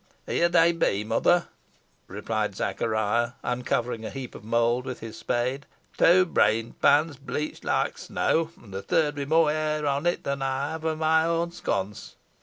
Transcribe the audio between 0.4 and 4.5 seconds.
they be, mother," replied Zachariah, uncovering a heap of